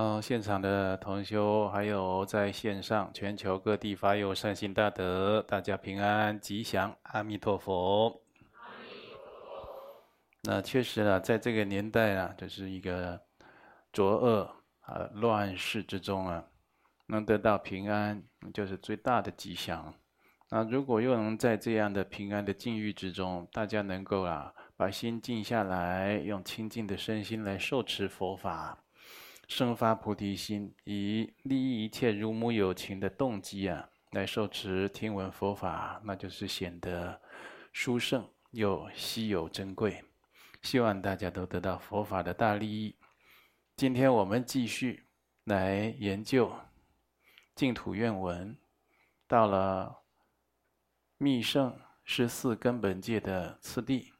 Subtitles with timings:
[0.00, 8.22] 嗯，现场的同修，还有在线上全球各地发有善心大德，大家平安吉祥，阿弥陀佛。
[10.44, 13.20] 那确实啊，在这个年代啊，这是一个
[13.92, 14.48] 浊恶
[14.82, 16.44] 啊乱世之中啊，
[17.08, 18.22] 能得到平安，
[18.54, 19.92] 就是最大的吉祥。
[20.50, 28.78] 那如果又能在这样的平安的境遇之中，大家能够啊，把心静下来，用清净的身心来受持佛法。
[29.48, 37.18] 生发菩提心，以利益一切如母有情的动机啊，来受持听闻佛法，那就是显得
[37.72, 40.04] 殊胜又稀有珍贵。
[40.60, 42.94] 希望大家都得到佛法的大利益。
[43.74, 45.06] 今天我们继续
[45.44, 46.52] 来研究
[47.54, 48.54] 净土愿文，
[49.26, 50.02] 到了
[51.16, 54.12] 密圣十四根本界的次第。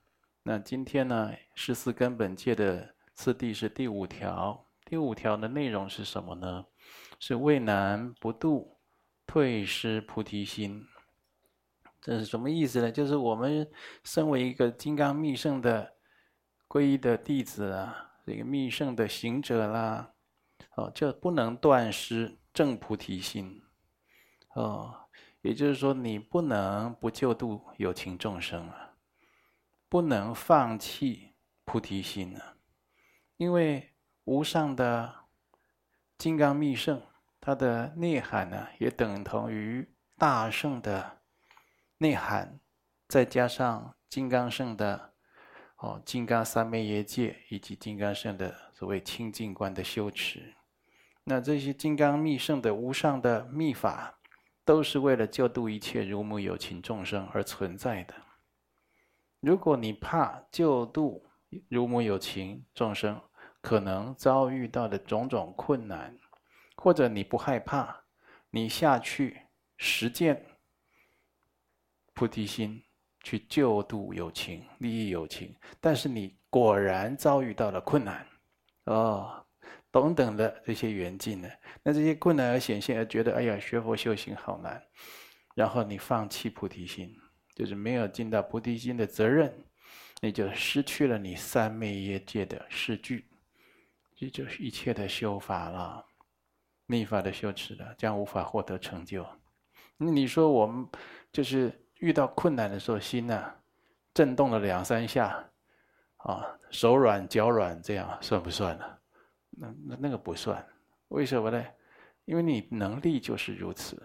[0.43, 4.65] 那今天呢，十四根本界的次第是第五条。
[4.89, 6.65] 第五条的内容是什么呢？
[7.21, 8.79] 是畏难不度，
[9.27, 10.83] 退失菩提心。
[12.01, 12.91] 这是什么意思呢？
[12.91, 13.71] 就是我们
[14.03, 15.93] 身为一个金刚密圣的
[16.67, 20.15] 皈依的弟子啊，这个密圣的行者啦，
[20.77, 23.63] 哦，就不能断失正菩提心。
[24.55, 24.95] 哦，
[25.43, 28.95] 也就是说，你不能不救度有情众生啊，
[29.87, 31.35] 不能放弃
[31.67, 32.57] 菩提心啊，
[33.37, 33.93] 因为。
[34.29, 35.15] 无上的
[36.19, 37.01] 金刚密圣，
[37.41, 41.23] 它的内涵呢，也等同于大圣的
[41.97, 42.61] 内涵，
[43.09, 45.15] 再加上金刚圣的
[45.79, 50.55] 哦，金刚三昧耶戒以及金刚圣的所谓清净观的修持，
[51.25, 54.19] 那这些金刚密圣的无上的密法，
[54.63, 58.13] 都是为了救度一切如母有情众生而存在的。
[59.41, 61.25] 如果你怕救度
[61.71, 63.19] 如母有情众生，
[63.61, 66.17] 可能遭遇到的种种困难，
[66.77, 68.05] 或者你不害怕，
[68.51, 69.41] 你下去
[69.77, 70.45] 实践
[72.15, 72.83] 菩提心，
[73.23, 78.27] 去救度有情、利益有情，但是你果然遭遇到了困难，
[78.85, 79.45] 哦，
[79.91, 81.49] 等等的这些缘境呢？
[81.83, 84.83] 那这些困难而显现，而觉得哎呀，学佛修行好难，
[85.55, 87.15] 然后你放弃菩提心，
[87.55, 89.53] 就是没有尽到菩提心的责任，
[90.21, 93.28] 你就失去了你三昧耶戒的誓句。
[94.19, 96.05] 这就是一切的修法了，
[96.87, 99.25] 密法的修持了，将无法获得成就。
[99.97, 100.85] 那你说我们
[101.31, 103.55] 就是遇到困难的时候，心呢
[104.13, 105.49] 震动了两三下，
[106.17, 108.99] 啊，手软脚软，这样算不算呢？
[109.51, 110.67] 那那那个不算，
[111.11, 111.65] 为什么呢？
[112.25, 114.03] 因为你能力就是如此，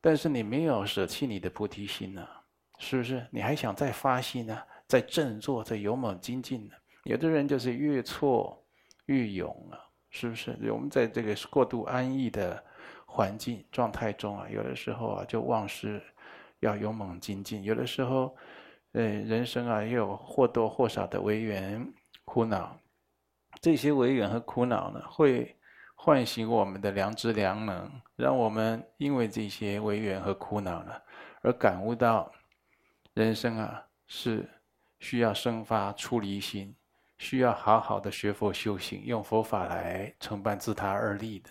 [0.00, 2.26] 但是你没有舍弃你的菩提心呢，
[2.80, 3.24] 是不是？
[3.30, 4.60] 你还想再发心呢？
[4.88, 6.74] 再振作，再勇猛精进呢？
[7.04, 8.56] 有的人就是越挫。
[9.10, 10.56] 越勇了，是不是？
[10.70, 12.62] 我们在这个过度安逸的
[13.06, 16.00] 环境状态中啊，有的时候啊就忘失
[16.60, 17.64] 要勇猛精进。
[17.64, 18.36] 有的时候，
[18.92, 21.92] 呃，人生啊也有或多或少的违缘
[22.24, 22.78] 苦恼，
[23.60, 25.56] 这些违缘和苦恼呢，会
[25.96, 30.92] 唤醒我们的良知良能，让我们因为这些违缘和苦恼呢，
[31.42, 32.30] 而感悟到
[33.14, 34.48] 人生啊是
[35.00, 36.72] 需要生发出离心。
[37.20, 41.50] 需要好好的学佛修行，用佛法来承办自他二利的。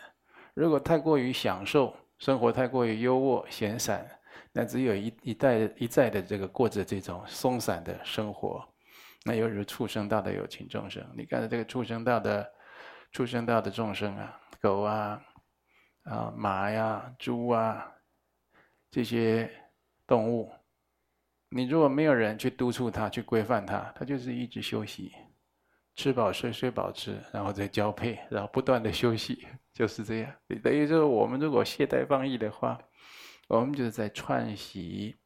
[0.56, 4.04] 如果太过于享受生活，太过于优渥闲散，
[4.52, 8.68] 那只有一一代一再的这个过着这种松散的生活，
[9.24, 11.08] 那犹如畜生道的有情众生。
[11.16, 12.52] 你看这个畜生道的
[13.12, 15.22] 畜生道的众生啊，狗啊，
[16.06, 17.94] 啊马呀，猪啊，
[18.90, 19.48] 这些
[20.08, 20.52] 动物，
[21.50, 25.14] 你如果没有人去督促它，去规范它，它就是一直休息。
[26.00, 30.34] 吃饱睡，睡饱吃，然后再交配，然后不断的休息，就是这样。
[30.64, 32.80] 等于说，我们如果懈怠放逸的话，
[33.50, 35.18] 我们就是在串习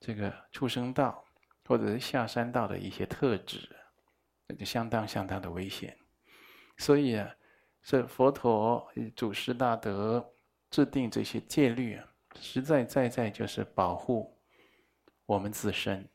[0.00, 1.24] 这个畜生道
[1.66, 3.60] 或者是下三道的一些特质，
[4.48, 5.96] 那就相当相当的危险。
[6.78, 7.30] 所以啊，
[7.84, 8.84] 这佛陀
[9.14, 10.32] 祖师大德
[10.68, 12.04] 制定这些戒律啊，
[12.40, 14.36] 实在在在就是保护
[15.26, 16.10] 我们自身，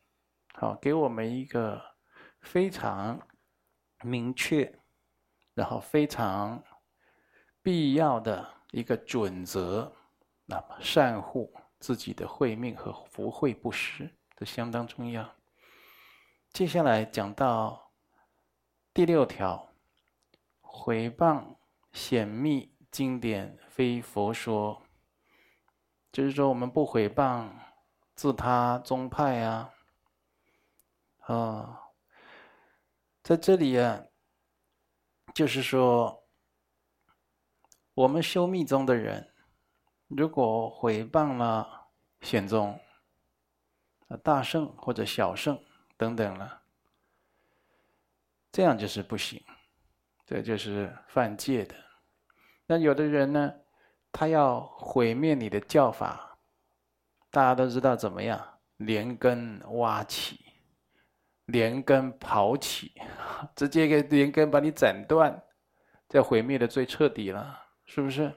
[0.55, 1.81] 好，给我们一个
[2.41, 3.17] 非常。
[4.03, 4.79] 明确，
[5.53, 6.63] 然后非常
[7.61, 9.91] 必要的一个准则，
[10.45, 15.27] 那么善护自己的慧命和福慧不失，这相当重要。
[16.51, 17.91] 接下来讲到
[18.93, 19.69] 第六条，
[20.61, 21.55] 回谤
[21.91, 24.81] 显密经典非佛说，
[26.11, 27.49] 就是说我们不回谤
[28.15, 29.73] 自他宗派啊，
[31.21, 31.79] 啊。
[33.23, 34.03] 在这里啊，
[35.33, 36.27] 就是说，
[37.93, 39.33] 我们修密宗的人，
[40.07, 41.87] 如果毁谤了
[42.19, 42.77] 显宗、
[44.21, 45.57] 大圣或者小圣
[45.95, 46.63] 等等了，
[48.51, 49.41] 这样就是不行，
[50.25, 51.75] 这就是犯戒的。
[52.65, 53.53] 那有的人呢，
[54.11, 56.39] 他要毁灭你的教法，
[57.31, 60.42] 大家都知道怎么样，连根挖起，
[61.45, 62.93] 连根刨起，
[63.55, 65.41] 直接给连根把你斩断，
[66.07, 68.31] 这毁灭的最彻底了，是不是？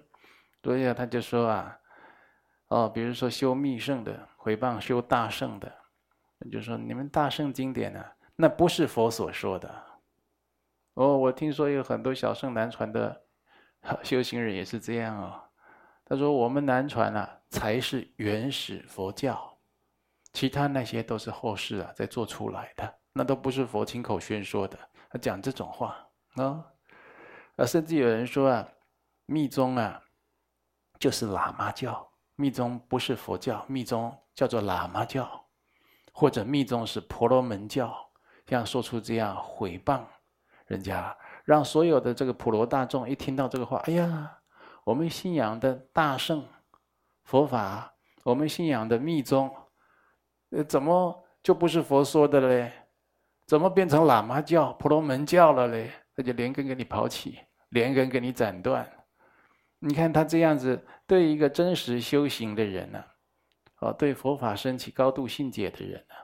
[0.63, 1.79] 所以，他就说啊，
[2.69, 5.73] 哦，比如说修密圣的毁谤修大圣的，
[6.51, 9.85] 就说你们大圣经典呢、啊，那不是佛所说的。
[10.95, 13.23] 哦，我听说有很多小圣南传的。
[14.03, 15.41] 修行人也是这样哦。
[16.05, 19.56] 他说：“我们南传啊，才是原始佛教，
[20.37, 24.79] 其他那些都是后世啊在做出来的，那都不是佛亲口宣说的。”
[25.09, 25.97] 他讲这种话
[26.35, 26.63] 啊，
[27.57, 28.69] 啊，甚至有人说啊，
[29.25, 29.99] 密宗啊，
[30.99, 35.27] 就是喇嘛教，密宗不是佛教，密宗叫做喇嘛教，
[36.13, 37.97] 或者密宗是婆罗门教，
[38.47, 40.03] 像说出这样毁谤
[40.67, 41.17] 人家。
[41.47, 44.39] 让所有的这个普罗大众一听到这个话，哎呀，
[44.85, 46.47] 我们信仰的大圣
[47.25, 49.51] 佛法，我们信仰的密宗，
[50.51, 52.73] 呃，怎么就不是佛说的嘞？
[53.47, 55.91] 怎么变成喇嘛教、婆罗门教了嘞？
[56.15, 57.39] 他就连根给你刨起，
[57.69, 58.91] 连根给你斩断。
[59.79, 63.05] 你看他这样子，对一个真实修行的人呢，
[63.81, 66.15] 哦，对佛法升起高度信解的人呢，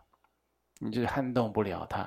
[0.81, 2.07] 你就撼动不了他。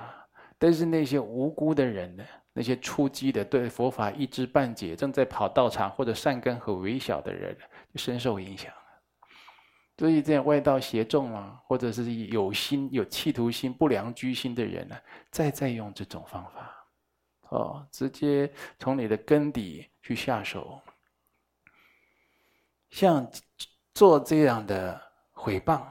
[0.58, 2.24] 但是那些无辜的人呢？
[2.58, 7.56] 那些初机的对佛法一知半解，正在跑道场或者善根很微小的人，
[7.94, 8.72] 就深受影响。
[9.98, 14.96] 所以这样外道邪众啊，或者是有心有企图心、不良居心的人呢，
[15.32, 16.86] 再再用这种方法，
[17.50, 20.82] 哦，直接从你的根底去下手，
[22.90, 23.26] 像
[23.94, 25.02] 做这样的
[25.32, 25.82] 毁谤，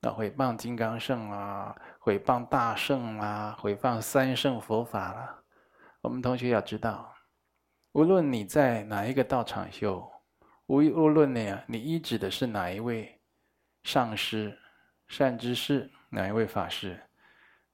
[0.00, 5.38] 那毁谤金刚圣啊，毁谤大圣啊，毁谤三圣佛法啦。
[6.00, 7.14] 我们同学要知道，
[7.92, 10.10] 无论你在哪一个道场修，
[10.66, 13.13] 无无论呢，你依止的是哪一位
[13.84, 14.58] 上师、
[15.06, 17.00] 善知识，哪一位法师，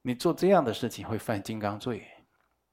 [0.03, 2.07] 你做这样的事情会犯金刚罪，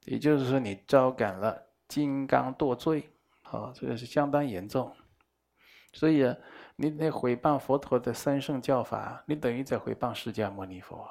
[0.06, 3.10] 也就是说你招感了金刚堕罪，
[3.44, 4.94] 啊，这个是相当严重。
[5.94, 6.36] 所以啊，
[6.76, 11.10] 你那毁谤佛陀的三圣教法，你等于在毁谤释迦牟尼佛，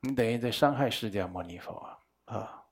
[0.00, 2.64] 你等于在伤害释迦牟尼佛啊。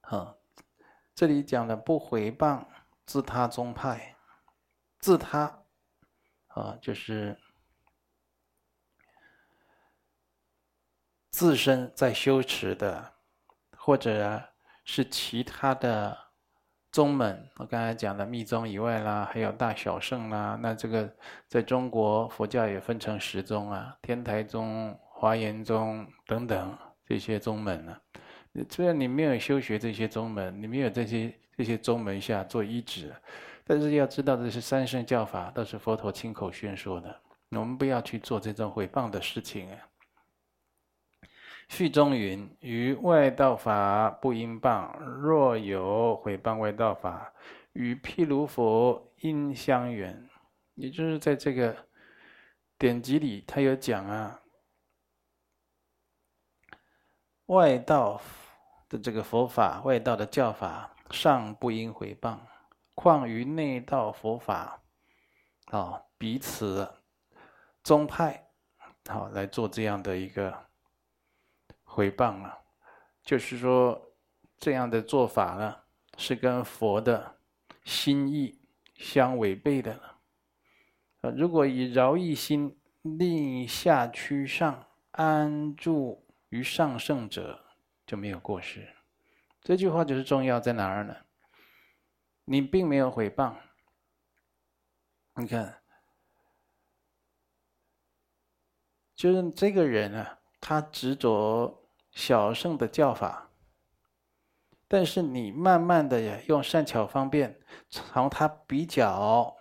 [0.00, 0.34] 啊，
[1.14, 2.64] 这里讲的不毁谤
[3.06, 4.16] 自他宗派，
[4.98, 5.59] 自他
[6.60, 7.36] 啊，就是
[11.30, 13.12] 自身在修持的，
[13.76, 14.42] 或者
[14.84, 16.16] 是其他的
[16.92, 17.48] 宗门。
[17.56, 20.58] 我刚才讲的密宗以外啦，还有大小圣啦。
[20.60, 21.10] 那这个
[21.48, 26.76] 在中国佛教也分成十宗啊，天台宗、华严宗等等
[27.06, 27.96] 这些宗门呢。
[28.68, 33.14] 虽然你没有修学这些宗门，你没有这些这些宗门下做依止，
[33.70, 37.20] 但是要知道这是三圣教法，都是佛陀亲口宣说的。
[37.50, 39.78] 我们不要去做这种毁谤的事情啊。
[41.68, 47.32] 序中云：“于外道法不应谤，若有毁谤外道法，
[47.74, 50.28] 与毗卢佛应相远。”
[50.74, 51.76] 也就是在这个
[52.76, 54.40] 典籍里，他有讲啊，
[57.46, 58.20] 外道。
[58.88, 62.36] 的这个佛法，外道的教法，尚不应毁谤，
[63.02, 64.82] 况于内道佛法，
[65.70, 66.86] 啊，彼此
[67.82, 68.50] 宗派，
[69.08, 70.54] 好来做这样的一个
[71.82, 72.58] 回谤啊，
[73.22, 74.12] 就是说
[74.58, 75.74] 这样的做法呢，
[76.18, 77.38] 是跟佛的
[77.84, 78.60] 心意
[78.96, 79.98] 相违背的。
[81.22, 87.64] 啊，如果以饶益心令下趋上，安住于上圣者。
[88.06, 88.88] 就没有过失，
[89.62, 91.14] 这句话就是重要在哪儿呢？
[92.50, 93.54] 你并没有毁谤，
[95.36, 95.80] 你看，
[99.14, 103.48] 就是这个人啊，他执着小圣的教法，
[104.88, 107.56] 但是你慢慢的呀，用善巧方便，
[107.88, 109.56] 从他比较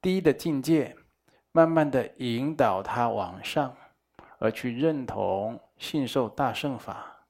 [0.00, 0.96] 低的境界，
[1.52, 3.76] 慢慢的引导他往上，
[4.40, 7.28] 而去认同信受大圣法。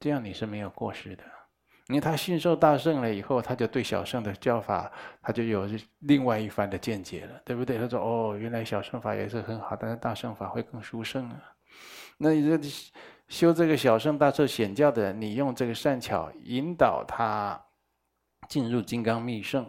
[0.00, 1.24] 这样你是没有过失的，
[1.88, 7.76] 因为他信受大圣了以后，他就对小圣的教法，他就有另外一番的见解了，对不对？
[7.78, 11.42] 他说：“哦，原来小圣法也是很好，但是大圣法会更殊胜啊。”
[12.16, 12.70] 那你这
[13.28, 17.62] 修这个小圣大圣显教的，你用这个善巧引导他
[18.48, 19.68] 进入金刚密圣，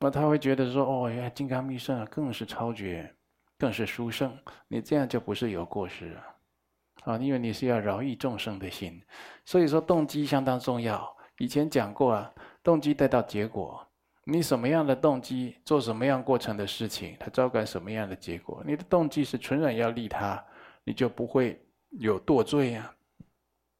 [0.00, 3.10] 那他会觉得说：“哦，原来金刚密圣啊，更是超绝，
[3.58, 4.36] 更是殊胜。”
[4.68, 7.14] 你这样就不是有过失啊！
[7.14, 9.02] 啊，因为你是要饶益众生的心，
[9.46, 11.16] 所以说动机相当重要。
[11.38, 13.86] 以前讲过啊，动机带到结果。
[14.24, 18.62] 你什么样的动机，做什么样过程的事情，它招感什么样的结果。
[18.64, 20.40] 你的动机是纯然要利他，
[20.84, 21.60] 你就不会
[21.90, 22.94] 有堕罪呀。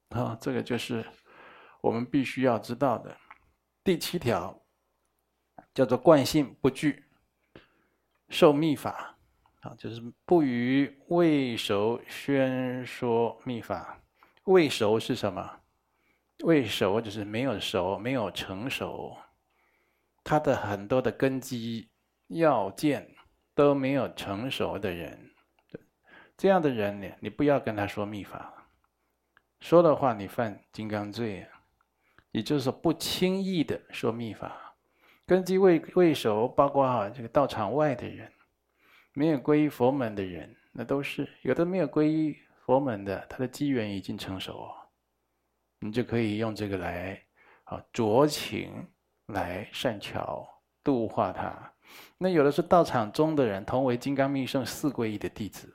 [0.09, 1.05] 啊，这个就是
[1.79, 3.15] 我们必须要知道的。
[3.85, 4.61] 第七条
[5.73, 7.05] 叫做惯性不惧
[8.27, 9.15] 受密法，
[9.61, 13.97] 啊，就是不于未熟宣说密法。
[14.43, 15.62] 未熟是什么？
[16.43, 19.15] 未熟就是没有熟，没有成熟。
[20.25, 21.89] 他的很多的根基
[22.27, 23.09] 要件
[23.55, 25.31] 都没有成熟的人，
[26.37, 28.67] 这样的人呢，你不要跟他说密法，
[29.61, 31.47] 说的话你犯金刚罪，
[32.31, 34.75] 也就是说不轻易的说密法。
[35.25, 38.29] 根基未未熟，包括哈这个道场外的人，
[39.13, 42.35] 没有皈依佛门的人，那都是有的没有皈依
[42.65, 44.69] 佛门的，他的机缘已经成熟，
[45.83, 47.21] 你就可以用这个来
[47.65, 48.87] 啊酌情。
[49.27, 50.45] 来善巧
[50.83, 51.73] 度化他，
[52.17, 55.73] 那有的是道场中的人，同为金刚密乘四皈依的弟子，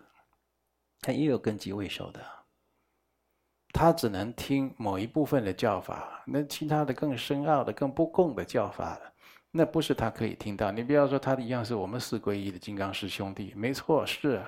[1.00, 2.20] 他也有根基未熟的，
[3.72, 9.00] 他只能听某一部分的教法，那其他的更深奥的、更不共的教法，
[9.50, 10.70] 那不是他可以听到。
[10.70, 14.42] 你不要说他一样是我们四皈依的金刚师兄弟，没错，是，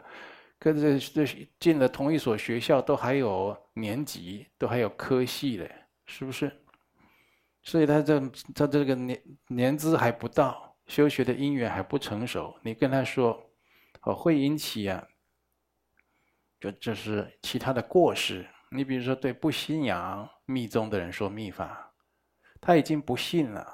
[0.61, 1.27] 跟着这
[1.59, 5.69] 进了同一所学校，都还有年级，都还有科系的，
[6.07, 6.55] 是不是？
[7.63, 8.21] 所以他这
[8.55, 13.43] 他这个年年资还不到，修学的因缘还不成熟，你跟他说，
[14.03, 15.03] 哦，会引起啊，
[16.61, 18.47] 就这是其他的过失。
[18.71, 21.91] 你比如说对不信仰密宗的人说密法，
[22.61, 23.67] 他已经不信了，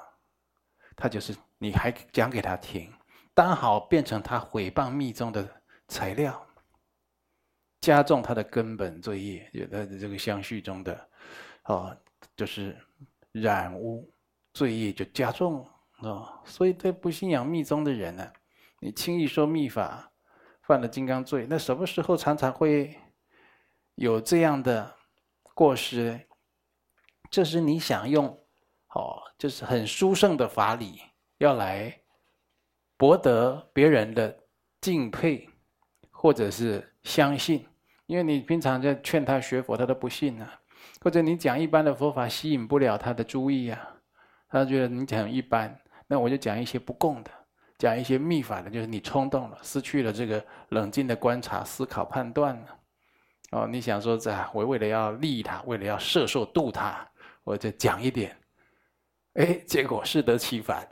[0.95, 2.89] 他就是你还讲给他听，
[3.35, 6.46] 刚好变成他诽谤密宗的材料，
[7.81, 11.09] 加重他的根本罪业，有的这个相续中的，
[11.65, 11.97] 哦，
[12.35, 12.77] 就是。
[13.33, 14.11] 染污
[14.51, 15.63] 罪业就加重
[15.99, 18.33] 啊，所以对不信仰密宗的人呢，
[18.79, 20.11] 你轻易说密法，
[20.63, 21.45] 犯了金刚罪。
[21.47, 22.97] 那什么时候常常会
[23.93, 24.95] 有这样的
[25.53, 26.19] 过失？
[27.29, 28.25] 这是你想用
[28.95, 30.99] 哦，就是很殊胜的法理，
[31.37, 32.01] 要来
[32.95, 34.35] 博得别人的
[34.81, 35.47] 敬佩，
[36.09, 37.65] 或者是相信。
[38.05, 40.47] 因为你平常在劝他学佛，他都不信呢。
[41.01, 43.95] 或者你讲一般的佛法吸引不了他的注意啊，
[44.49, 47.31] 他觉得你讲一般，那我就讲一些不共的，
[47.77, 52.77] 讲一些密法的，就是你冲动了，失去了这个冷静的观察、思考、判断了。
[53.51, 57.05] 哦，你想说这我为了要利他，为了要摄受度他，
[57.43, 58.37] 我就讲一点，
[59.33, 60.87] 哎，结果适得其反，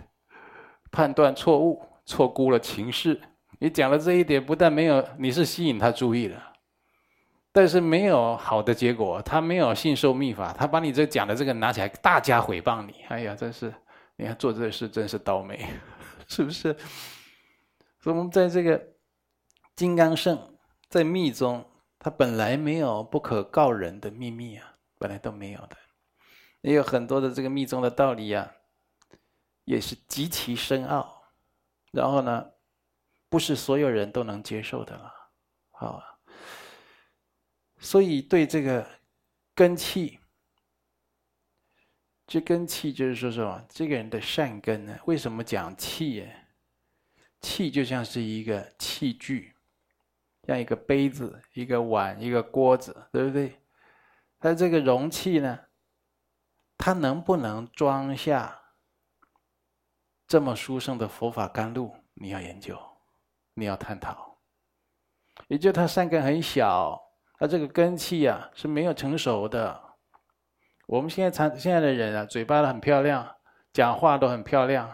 [0.91, 3.21] 判断错误，错估了情势。
[3.65, 6.53] 你讲了这一点，不但没有，你是吸引他注意了。
[7.51, 12.93] 但是没有好的结果，他没有信受密法，他把你这讲的这个拿起来，大加诽谤你。
[13.07, 13.73] 哎呀，真是，
[14.17, 15.65] 你看做这事真是倒霉，
[16.29, 16.71] 是不是？
[17.99, 18.79] 所以我们在这个
[19.75, 20.37] 金刚乘，
[20.87, 21.65] 在密宗，
[21.97, 25.75] 他本来没有不可告人的秘密啊，本来都没有的，
[26.61, 28.51] 也有很多的这个密宗的道理啊，
[29.63, 31.23] 也是极其深奥，
[31.91, 32.45] 然后呢，
[33.29, 35.13] 不是所有人都能接受的了，
[35.71, 36.03] 好。
[37.77, 38.87] 所以对这个
[39.53, 40.19] 根器，
[42.25, 43.63] 这根器就是说什么？
[43.69, 44.97] 这个人的善根呢？
[45.05, 46.27] 为什么讲器？
[47.41, 49.53] 器就像是一个器具，
[50.47, 53.61] 像一个杯子、一个碗、一个锅子，对不对？
[54.39, 55.59] 它这个容器呢，
[56.77, 58.59] 它能不能装下
[60.25, 61.95] 这么殊胜的佛法甘露？
[62.15, 62.79] 你要研究，
[63.55, 64.37] 你要探讨。
[65.47, 67.01] 也就它善根很小。
[67.37, 69.77] 他这个根气啊是没有成熟的。
[70.87, 73.27] 我们现在常现在的人啊，嘴巴都很漂亮，
[73.73, 74.89] 讲话都很漂亮。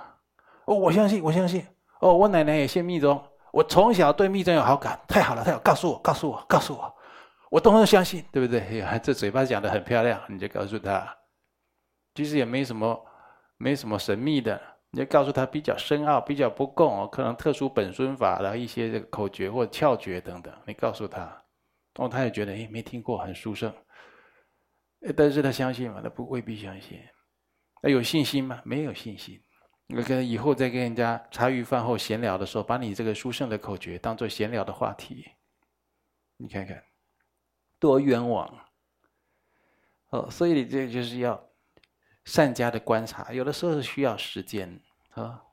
[0.65, 1.63] 哦，我相信，我相信。
[2.00, 5.00] 哦，我奶奶也信密宗，我从小对密宗有好感。
[5.08, 6.96] 太好了，太好，告诉我，告诉我，告诉我，
[7.51, 8.84] 我都能相信，对不对？
[9.03, 11.15] 这嘴巴讲的很漂亮，你就告诉他，
[12.15, 13.06] 其实也没什么，
[13.58, 14.60] 没什么神秘的。
[14.92, 21.42] 你就告诉他比较深奥、比较不共，可能特殊本尊法的一些这个口诀或窍诀等等，你告诉他。
[21.96, 23.74] 哦，他也觉得哎，没听过，很殊胜。
[25.16, 26.02] 但是他相信吗？
[26.04, 27.00] 他不未必相信。
[27.82, 28.62] 他有信心吗？
[28.64, 29.42] 没有信心。
[29.88, 35.26] 那跟以后再跟人家茶余饭后闲聊的时候，把你这个殊胜的口诀当做闲聊的话题，
[36.38, 36.82] 你看看，
[37.80, 38.50] 多冤枉。
[40.12, 41.42] 哦，所以你这就是要
[42.32, 44.80] 善加的观察，有的时候是需要时间
[45.16, 45.44] 啊。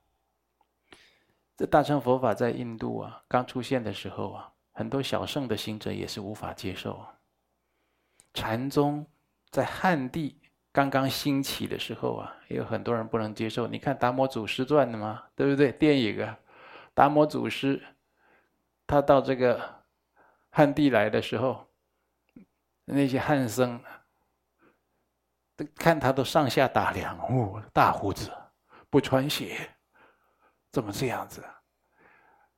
[1.57, 7.05] 这大乘佛法在印度啊，刚出现的时候啊，很多小乘的行者也是无法接受。
[8.33, 9.05] 禅宗
[9.51, 13.67] 在汉地刚刚兴起的时候啊，也有很多人不能接受。
[13.67, 15.73] 你看《达摩祖师传》的嘛，对不对？
[15.73, 16.39] 电影啊，
[16.95, 17.83] 达摩祖师
[18.87, 19.83] 他到这个
[20.51, 21.67] 汉地来的时候，
[22.85, 23.83] 那些汉僧
[25.77, 28.31] 看他都上下打量，哦，大胡子，
[28.91, 29.57] 不穿鞋。
[30.71, 31.45] 怎么这样子？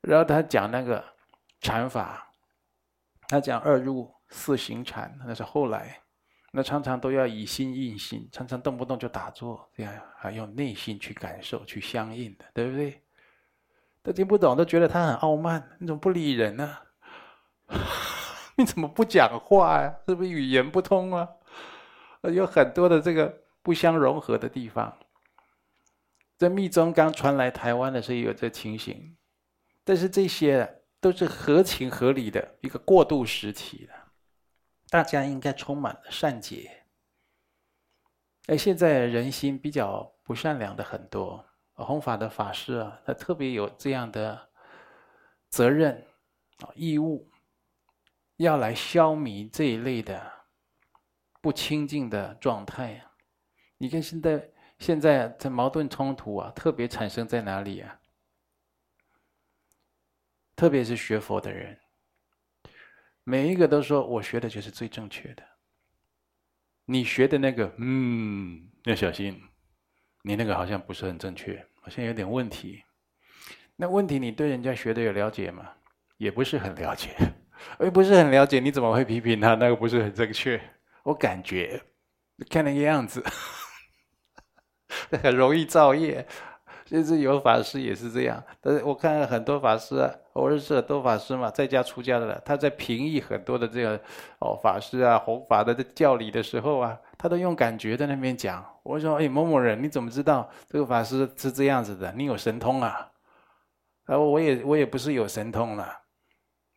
[0.00, 1.04] 然后他讲那个
[1.60, 2.26] 禅法，
[3.28, 6.00] 他讲二入四行禅，那是后来，
[6.52, 13.02] 那常常都要以心印心，常常动不动就打坐，这样还用内心去感受、去相应的，对不对？
[14.02, 16.78] 都听不懂，都觉得他很傲慢，你怎么不理人呢？
[18.56, 19.94] 你怎么不讲话呀？
[20.08, 21.28] 是不是语言不通啊？
[22.22, 24.98] 有很多的这个不相融合的地方。
[26.36, 29.16] 这密宗刚传来台湾的时候有这情形，
[29.84, 33.92] 但是这些都是合情合理的一个过渡时期的，
[34.88, 36.84] 大家应该充满了善解。
[38.48, 44.48] 而现在人心比较不善良的很多，弘法的法师啊，他特别有这样的
[45.50, 46.06] 责任
[46.60, 47.30] 啊义务，
[48.36, 50.39] 要来消弭这一类的
[51.40, 53.10] 不清净的状态呀。
[53.78, 54.50] 你看现在。
[54.80, 58.00] 现在这矛盾冲突啊，特别产生在哪里啊？
[60.56, 61.78] 特别是学佛的人，
[63.22, 65.42] 每一个都说我学的就是最正确的。
[66.86, 69.38] 你学的那个，嗯，要小心，
[70.22, 72.82] 你那个好像不是很正确，好像有点问题。
[73.76, 75.70] 那问题你对人家学的有了解吗？
[76.16, 77.10] 也不是很了解，
[77.80, 79.54] 哎，不是很了解，你怎么会批评他？
[79.56, 80.58] 那个不是很正确？
[81.10, 81.82] 我感觉，
[82.48, 83.22] 看那个样子。
[85.22, 86.24] 很容易造业，
[86.86, 88.42] 甚至有法师也是这样。
[88.60, 94.00] 但是我看了很多法师啊，我认识很多法师嘛，在家出家的了，他在评议很多的这个
[94.38, 98.64] 哦法师啊弘法的教理的时候啊，他都用感觉在那边讲。
[98.84, 102.12] 我说：“哎，某某人，你怎么知道这个法师是这样子的？
[102.12, 103.10] 你有神通啊？”
[104.06, 105.98] 他说：“我也我也不是有神通了。”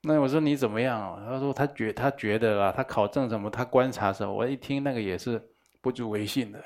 [0.03, 5.41] 那我说：“你怎么样？”他说：“他觉他觉得啊，他考证什么，他观察什么。”我一听那个也是
[5.81, 6.63] 不足为信的。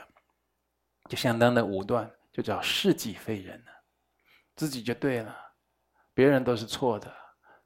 [1.07, 3.63] 就相当的武断，就叫是己非人，
[4.57, 5.33] 自己就对了，
[6.13, 7.09] 别人都是错的，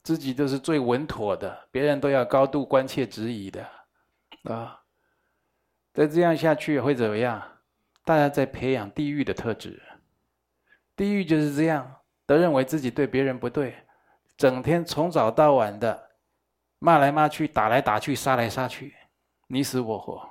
[0.04, 3.66] 自己都是最稳妥的，别人都要高度关切质疑的，
[4.44, 4.78] 啊，
[5.92, 7.42] 再这样下去会怎么样？
[8.04, 9.82] 大家在培养地狱的特质，
[10.94, 13.74] 地狱就是这样，都认为自己对别人不对，
[14.36, 16.10] 整天从早到晚的
[16.78, 18.94] 骂来骂去，打来打去，杀来杀去，
[19.46, 20.28] 你死我活，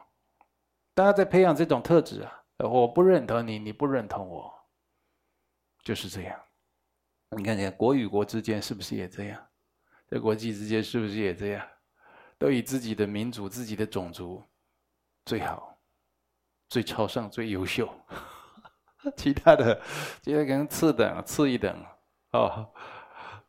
[0.94, 2.44] 大家在培养这种特质啊。
[2.58, 4.54] 我不认同你，你不认同我，
[5.84, 6.40] 就是这样。
[7.36, 9.48] 你看看国与国之间是不是也这样？
[10.08, 11.68] 在国际之间是不是也这样？
[12.38, 14.44] 都以自己的民族、自己的种族
[15.26, 15.78] 最好、
[16.70, 17.88] 最超上、最优秀，
[19.16, 19.82] 其他的
[20.22, 21.86] 其他可能次等、次一等。
[22.32, 22.68] 哦，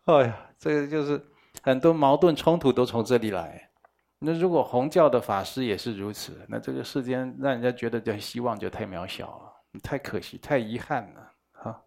[0.04, 1.24] 哎呀，这个就是
[1.62, 3.70] 很多矛盾冲突都从这里来。
[4.18, 11.84] 那如果红教的法师也是如此，那这个世间让人家觉得这希望就太渺小了，太可惜，太遗憾了，哈。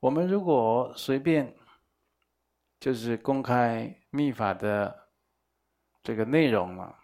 [0.00, 1.52] 我们如果随便
[2.78, 5.08] 就是公开密法的
[6.04, 6.94] 这个内容嘛，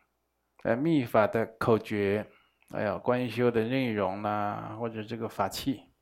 [0.63, 2.25] 呃，密法的口诀，
[2.71, 5.93] 还有观修的内容啦，或者这个法器。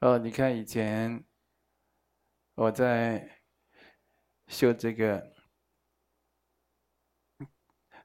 [0.00, 1.24] 哦，你看以前
[2.54, 3.28] 我在
[4.48, 5.32] 修这个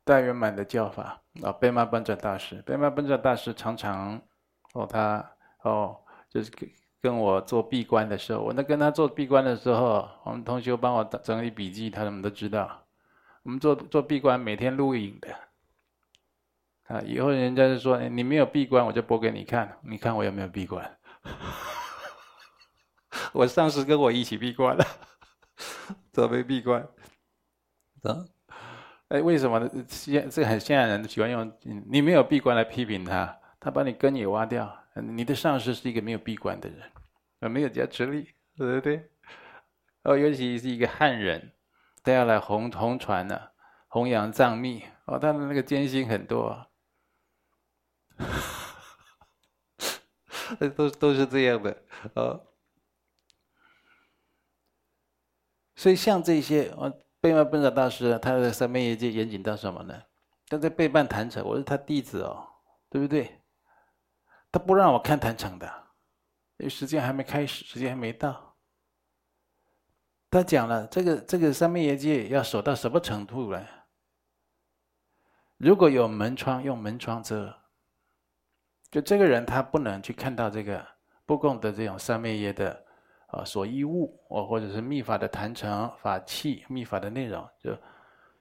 [0.03, 4.21] 大圆满的教法啊，贝玛班转大师，贝玛班转大师常常
[4.73, 6.69] 哦，他哦就是跟
[6.99, 12.85] 跟我做闭关的时候，我那跟他做闭关的时候，我们同学帮我整理笔记，他们都知道。
[13.43, 15.46] 我们做做闭关每天录影的
[16.87, 20.97] 啊，以后人家就说，哎，你没有闭关，我就播给你看，你看我有没有闭关。
[23.33, 24.85] 我上司跟我一起闭关了，
[26.13, 26.81] 准备闭关。
[28.03, 28.25] 啊，
[29.09, 29.69] 哎，为什么呢？
[29.87, 31.51] 现这个很现代人喜欢用
[31.89, 34.73] 你没有闭关来批评他，他把你根也挖掉。
[34.95, 36.79] 你的上司是一个没有闭关的人，
[37.41, 39.09] 啊，没有加持力，对不对？
[40.03, 41.51] 哦，尤其是一个汉人，
[42.01, 43.39] 他要来弘弘传呢，
[43.89, 46.65] 弘扬藏密，哦，他的那个艰辛很多，
[50.75, 51.83] 都都是这样的，
[52.15, 52.43] 哦。
[55.75, 56.73] 所以像这些，
[57.19, 60.03] 背曼本萨大师，他的三昧业界严谨到什么呢？
[60.47, 62.47] 他在背曼坛城，我是他弟子哦，
[62.89, 63.41] 对不对？
[64.51, 65.67] 他不让我看坛城的，
[66.57, 68.55] 因为时间还没开始，时间还没到。
[70.31, 73.65] 他讲了，这个这个三昧业界要守到什么程度呢？
[75.57, 77.55] 如果有门窗，用门窗遮，
[78.89, 80.85] 就这个人他不能去看到这个
[81.25, 82.85] 不共的这种三昧业的
[83.27, 87.77] 啊所依物，或或者是密法的坛城法器、密法的内容，就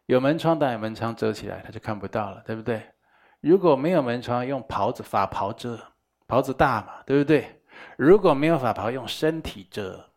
[0.06, 2.82] 有门窗，当然门窗遮起来，他就看不到了，对不对？
[3.40, 5.78] 如果没有门窗，用袍子法袍遮，
[6.26, 7.60] 袍子大嘛，对不对？
[7.96, 10.12] 如果没有法袍，用身体遮。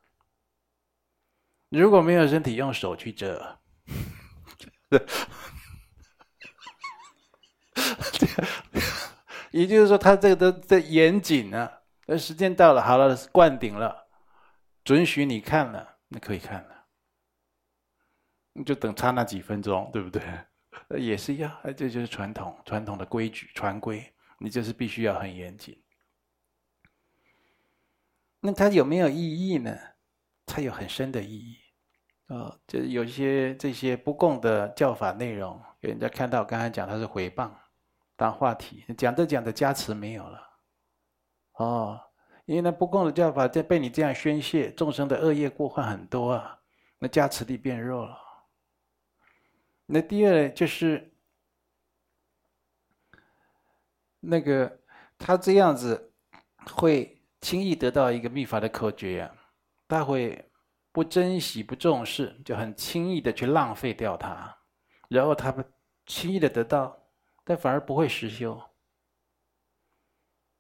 [1.70, 3.60] 如果没有身体，用手去遮。
[9.52, 11.82] 也就是说，他这个都在严谨啊。
[12.06, 14.08] 那时间到了，好了，灌顶了，
[14.84, 16.86] 准许你看了，那可以看了。
[18.54, 20.22] 你就等差那几分钟，对不对？
[21.00, 25.82] 也是要，这就是传统，传统的规矩，传规，你就是必须要很严谨。
[28.40, 29.78] 那它有没有意义呢？
[30.46, 31.58] 它有很深的意义，
[32.26, 37.52] 啊、哦，就有些这些不共的教法内容，给人家看到，刚才讲它是回谤，
[38.20, 40.50] 当话题，讲着讲着加持没有了，
[41.54, 42.02] 哦，
[42.44, 46.60] 因为那不共的教法在被你这样宣泄，众生的恶业过患很多啊，
[46.98, 48.18] 那加持力变弱了。
[49.86, 51.14] 那第二呢就是
[54.20, 54.82] 那个
[55.18, 56.14] 他这样子
[56.74, 59.34] 会轻易得到一个密法的口诀呀。
[59.88, 60.52] 他会
[60.92, 64.58] 不珍惜、不重视，就很轻易的去浪费掉它，
[65.08, 65.64] 然后他不
[66.06, 66.96] 轻易的得到，
[67.50, 68.62] 但反而不会实修。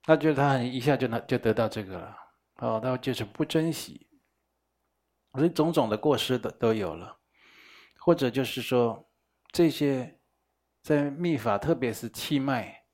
[0.01, 2.17] 他觉得他很一下就能就得到这个了，
[2.55, 4.09] 哦，他就是不珍惜，
[5.33, 7.19] 所以种种的过失的都有了，
[7.99, 9.07] 或者就是说
[9.51, 10.19] 这些
[10.81, 12.85] 在密法，特别是气脉，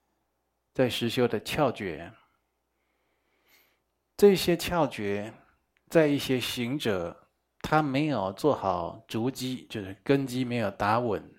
[0.74, 2.12] 在实修的窍诀，
[4.18, 5.34] 这些窍诀。
[5.88, 7.30] 在一些行者，
[7.62, 11.35] 他没有做好足基，就是根基没有打稳，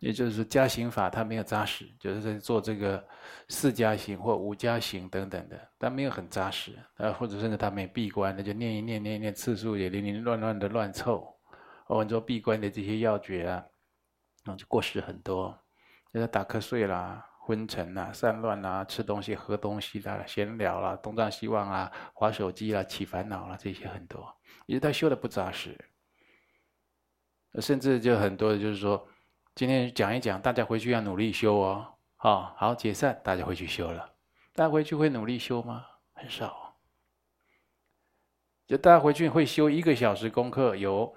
[0.00, 3.04] 也就是说加行法他没有扎实，就是在做这个
[3.48, 11.36] 四加行或五加行等等的，但没有很扎实，啊，或者甚至他没闭关，那就念一念念一念次数也零零乱乱的乱凑，
[11.86, 13.64] 或者说闭关的这些要诀啊，
[14.44, 15.58] 那就过失很多，
[16.12, 17.24] 就是打瞌睡啦。
[17.40, 24.30] 昏沉啦，散乱啊，吃东西、喝东西啦，闲聊啦，东张西望啊，划手机啦，起烦恼啦，这些很多，
[24.66, 25.74] 因为他修的不扎实，
[27.58, 29.08] 甚至就很多就是说，
[29.58, 34.08] 今天讲一讲，大家回去要努力修哦，好，好解散，大家回去修了，
[34.54, 35.84] 大家回去会努力修吗？
[36.14, 36.76] 很少，
[38.68, 41.12] 就大家回去会修一个小时功课有。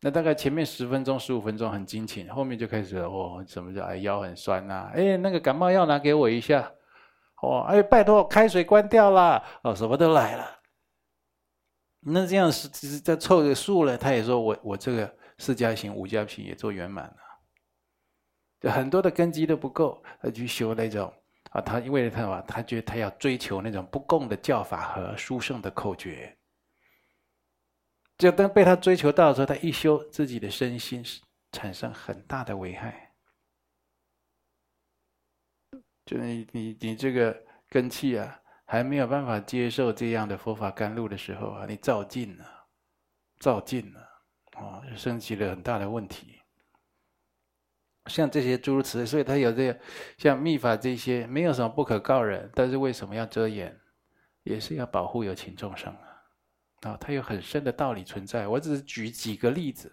[0.00, 4.92] 那大概前面十分钟、十五分钟很精勤，后面就开始哦，什么叫哎腰很酸呐、啊？
[4.94, 6.72] 哎，那个感冒药拿给我一下，
[7.42, 10.60] 哦，哎拜托开水关掉了，哦，什么都来了。
[12.00, 17.16] 那这样是只是在凑个数了，他也说我我这个四加行、五加行也做圆满了，
[18.70, 21.12] 很多的根基都不够，他去修那种
[21.50, 22.40] 啊，他因为他什么？
[22.42, 26.36] 他觉得他要追求那种不共的教法和殊胜的口诀。
[28.18, 31.04] 就当被他追求到的时候，他一修自己的身心
[31.52, 33.12] 产生很大的危害。
[36.06, 37.36] 就你你你这个
[37.68, 42.66] 根器啊，还没有办法接受这样的佛法甘露的时候啊，你造尽了，
[43.38, 44.00] 造尽了，
[44.52, 46.35] 啊，升起了很大的问题。
[48.06, 49.80] 像这些诸如此类，所以他有这个
[50.18, 53.78] 像密法这些，没有什么不可告人，但是为什么要遮掩？
[54.44, 55.92] 也是要保护有情众生。
[55.92, 56.22] 啊，
[56.82, 58.46] 啊它有很深的道理存在。
[58.46, 59.92] 我只是举几个例子，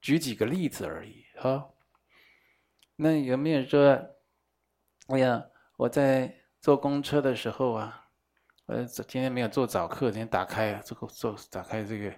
[0.00, 1.24] 举几个例子而已。
[1.36, 1.70] 哈，
[2.96, 3.98] 那有没有说，
[5.06, 5.42] 哎呀，
[5.76, 8.08] 我在坐公车的时候啊，
[8.66, 12.12] 呃，今天没有做早课，今天打开啊这个做打开这个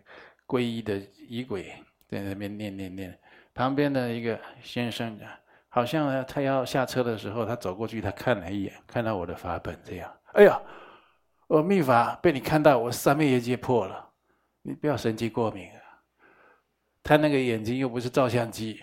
[0.46, 0.96] 皈依的
[1.29, 1.72] 仪轨，
[2.09, 3.16] 在那边念念念。
[3.55, 5.19] 旁边的一个先生，
[5.69, 10.61] 好像他要下车的时候，他走过去，他看了一眼，看到我的法本这样，哎呀。
[11.47, 14.11] 我秘法被你看到，我三昧业界破了，
[14.62, 15.79] 你不要神经过敏啊！
[17.03, 18.83] 他那个眼睛又不是照相机，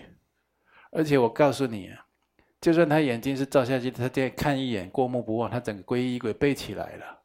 [0.92, 2.06] 而且我告诉你啊，
[2.60, 7.18] 就算他眼睛是照相机，他再看一眼过目不忘，他整个皈依仪轨背起来了，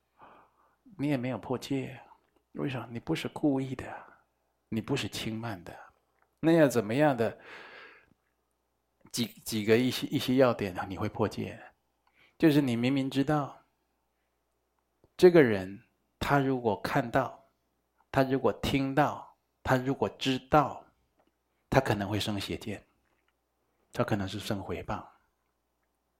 [0.97, 1.97] 你也没有破戒，
[2.53, 2.88] 为什么？
[2.89, 3.86] 你不是故意的，
[4.69, 5.71] 你不是轻慢的，
[6.39, 7.38] 那要怎么样的？
[9.12, 11.60] 几几个一些一些要点啊，你会破戒，
[12.38, 13.65] 就是你明明知道。
[15.15, 15.84] 这个人，
[16.19, 17.50] 他如果看到，
[18.12, 20.86] 他如果听到，他如果知道，
[21.69, 22.86] 他可能会生邪见，
[23.91, 25.12] 他可能是生回报。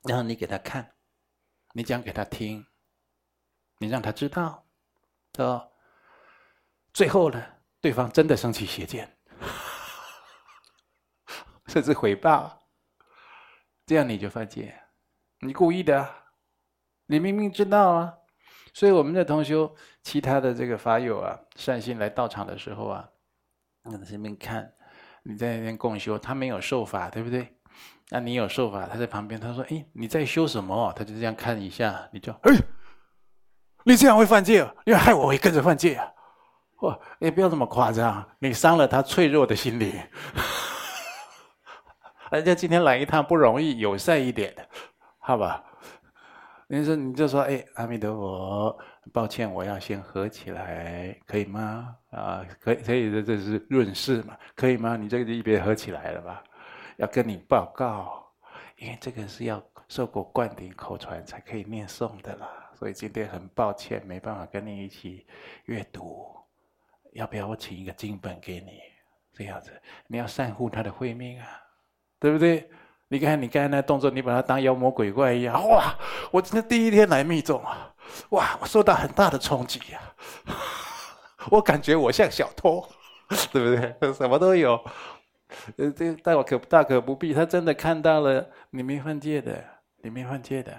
[0.04, 0.96] 然后你给他看，
[1.74, 2.66] 你讲给他听，
[3.78, 4.66] 你让他知道，
[5.38, 5.72] 哦，
[6.94, 7.46] 最后呢，
[7.82, 9.17] 对方真的生起邪见，
[11.68, 12.64] 甚至回报，
[13.86, 14.74] 这样你就犯戒，
[15.42, 16.08] 你故意的，
[17.06, 18.14] 你明明知道啊。
[18.74, 23.10] 所以我们的同修，其他的这个法友啊，善心来到场的时候啊，
[23.84, 24.72] 那在身边看，
[25.24, 27.56] 你在那边共修，他没有受法，对不对？
[28.10, 32.56] 那你有受法，他在旁边，他说：“哎，你在修什么？”他就这样看一下，你就：“哎，
[33.84, 36.14] 你这样会犯戒，因为害我会跟着犯戒啊！”
[36.82, 39.92] 哇，也不要这么夸张，你伤了他脆弱的心灵。
[42.32, 44.68] 人家今天来一趟不容易，友善一点的，
[45.20, 45.64] 好吧？
[46.68, 48.80] 你说，你就说，哎，阿弥陀佛，
[49.14, 51.96] 抱歉，我要先合起来，可以吗？
[52.12, 54.98] 啊，可以，可以的，这是润饰嘛，可以吗？
[54.98, 56.44] 你这个就一边合起来了吧？
[56.98, 58.30] 要跟你报告，
[58.76, 65.26] 因为这个是要受过灌顶口传才可以念诵的啦，所以今天很抱歉，没办法跟你一起
[65.66, 66.28] 阅读。
[67.14, 68.82] 要不要我请一个经本给你？
[69.32, 69.72] 这样子，
[70.08, 71.48] 你要善护他的慧命啊，
[72.20, 72.70] 对不对？
[73.10, 75.96] 你看，你刚才那动作，你把它当妖魔鬼怪一样，哇！
[76.30, 77.94] 我今天第一天来密宗啊，
[78.32, 78.58] 哇！
[78.60, 80.02] 我受到很大的冲击呀，
[81.50, 82.86] 我感觉我像小偷，
[83.54, 84.14] 对不对？
[84.14, 84.78] 什么都有，
[85.78, 87.34] 呃，这大可大可不必。
[87.34, 89.64] 他真的看到了你没犯戒的，
[90.04, 90.74] 你没犯戒的。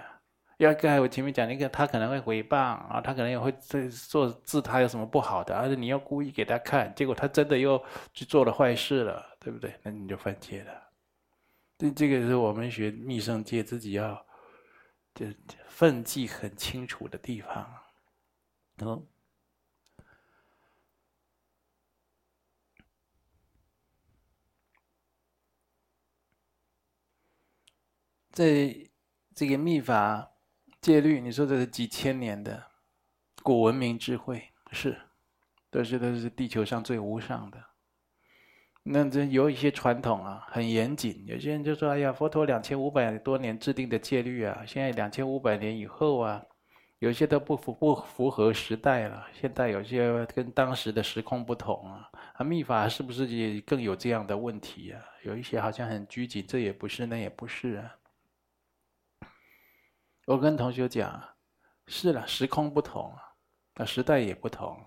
[0.57, 7.81] 要刚才我前面讲那个，他可能会回报啊，他可能也会在做自他有什么不好的，而且你要故意给他看，结果他真的又
[8.13, 9.73] 去做了坏事了，对不对？
[9.81, 10.88] 那你就犯戒了。
[11.79, 14.25] 这这个是我们学密圣戒自己要
[15.15, 15.25] 就
[15.65, 17.73] 分际很清楚的地方。
[18.79, 19.07] 嗯，
[28.29, 28.89] 在
[29.33, 30.33] 这个密法
[30.81, 32.71] 戒律，你说这是几千年的
[33.41, 34.99] 古文明智慧，是，
[35.69, 37.68] 都是都是地球上最无上的。
[38.81, 41.23] 那这有一些传统啊，很严谨。
[41.27, 46.43] 有些人就说：“哎呀，佛陀两千五百多年制定的戒律啊，现在两千五百年以后啊，
[46.97, 49.27] 有些都不符不符合时代了。
[49.33, 52.09] 现在有些跟当时的时空不同啊。
[52.35, 55.03] 啊，密法是不是也更有这样的问题啊？
[55.23, 57.95] 有一些好像很拘谨，这也不是，那也不是啊。
[60.25, 61.21] 我跟同学讲，
[61.85, 63.13] 是了，时空不同
[63.75, 64.83] 啊，时代也不同，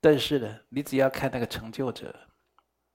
[0.00, 2.14] 但是呢，你只要看那个成就者。”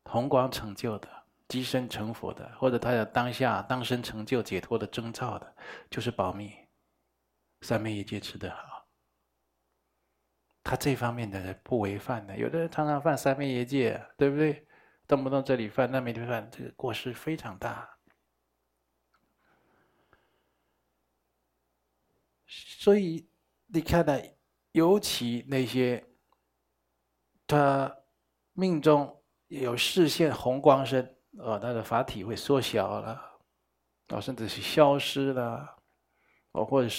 [0.05, 1.09] 弘光成就的、
[1.47, 5.55] 即身成佛的，或者他的当下当身成就解脱的征兆的，
[5.89, 6.53] 就是保密，
[7.61, 8.87] 三昧耶戒持得好。
[10.63, 14.65] 他这方面的人不违犯的，有的人常常犯三昧耶戒，对不对？
[15.07, 17.97] 动不动这里犯那里犯，这个过失非常大。
[22.47, 23.27] 所以
[23.65, 24.19] 你看呢，
[24.71, 26.05] 尤其那些
[27.45, 27.93] 他
[28.53, 29.14] 命中。
[29.47, 33.21] 有视线红光身，哦，他的法体会缩小了，
[34.09, 35.69] 哦，甚至是消失了，
[36.51, 36.89] 哦，或者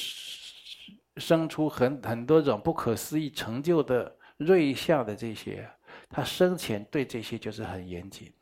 [1.16, 5.68] 生出很很多种不可思议成就的瑞相的这些，
[6.08, 8.32] 他生前对这些就是很严谨，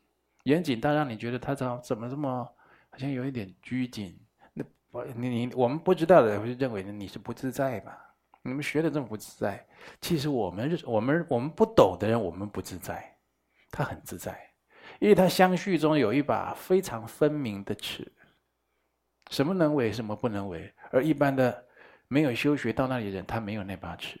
[0.43, 2.43] 严谨到让你觉得他怎怎么这么
[2.89, 4.19] 好像有一点拘谨？
[4.53, 7.97] 那我你你我们不知道的人会认为你是不自在吧？
[8.43, 9.65] 你们学的这么不自在，
[9.99, 13.14] 其实我们我们我们不懂的人，我们不自在。
[13.75, 14.53] 他很自在，
[14.99, 18.09] 因为他相续中有一把非常分明的尺，
[19.29, 20.73] 什么能为，什么不能为。
[20.91, 21.67] 而一般的
[22.07, 24.17] 没有修学到那里的人，他没有那把尺，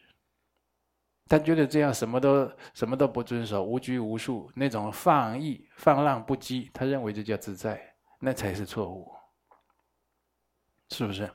[1.29, 9.09] 他觉得这样什么都什么都不遵守，无拘无束，那种放逸放浪不羁，他认为这叫自在，那才是错误，
[10.89, 11.31] 是不是？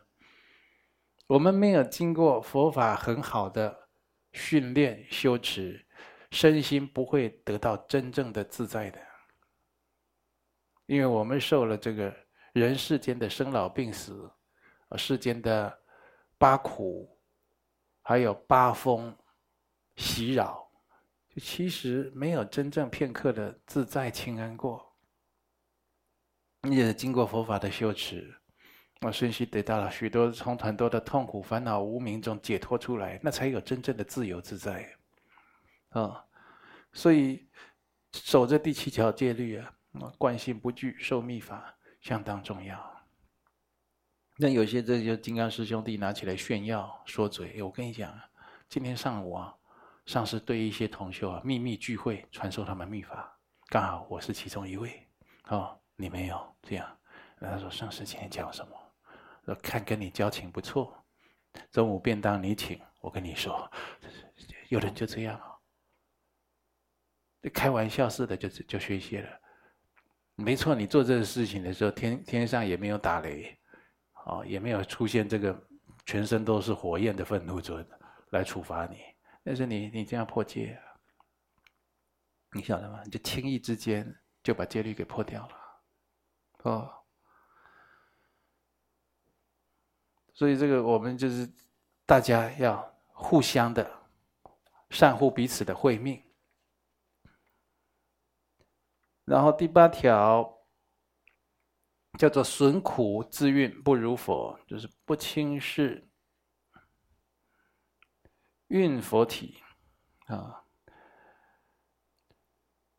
[1.26, 3.88] 我们没有经过佛法很好的
[4.33, 5.87] 训练修持。
[6.31, 9.01] 身心不会得到真正的自在的，
[10.87, 12.14] 因为我们受了这个
[12.53, 14.31] 人世间的生老病死，
[14.97, 15.79] 世间的
[16.38, 17.19] 八苦，
[18.03, 19.16] 还有八风
[19.97, 20.71] 袭扰，
[21.29, 24.87] 就其实没有真正片刻的自在清安过。
[26.62, 28.33] 你也经过佛法的修持，
[29.01, 34.88] 我身心得到了许多从很多的痛苦、烦恼、无明中解脱出来，那才有真正的自由自在。
[35.90, 36.24] 啊、
[36.92, 37.48] 所以
[38.12, 39.74] 守着第七条戒律啊，
[40.18, 43.05] 观心不惧，受密法相当重要。
[44.37, 48.18] 那有些这些金刚师兄弟拿起来炫耀说嘴，我跟你讲，
[48.68, 49.55] 今天上午啊，
[50.07, 55.07] 上师对一些同修啊秘密聚会传授他们密法，刚好我是其中一位，
[55.48, 56.98] 哦，你没有这样。
[57.38, 58.72] 然后他说上师今天讲什么？
[59.44, 61.05] 说看跟你交情不错，
[61.70, 62.81] 中午便当你请。
[63.00, 63.70] 我跟你说，
[64.68, 65.40] 有人就这样，
[67.48, 69.40] 开玩笑似的就就学习了。
[70.35, 73.59] 没错，你做这个事情的时候，天天上也没有打雷，
[74.26, 75.68] 哦，也没有出现这个
[76.05, 77.87] 全身都是火焰的愤怒尊
[78.31, 78.98] 来处罚你。
[79.42, 80.79] 但是你你这样破戒，
[82.53, 83.00] 你晓得吗？
[83.05, 85.57] 你就轻易之间就把戒律给破掉了，
[86.64, 86.92] 哦。
[90.33, 91.46] 所以这个我们就是
[92.07, 93.90] 大家要互相的
[94.88, 96.22] 善护彼此的慧命。
[99.31, 100.66] 然后第八条
[102.19, 106.11] 叫做“损苦自运不如佛”，就是不轻视
[108.66, 109.62] 运佛体
[110.27, 110.64] 啊。